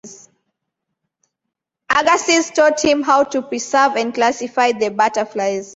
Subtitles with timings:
[1.87, 5.69] Agassiz taught him how to preserve and classify the butterflies.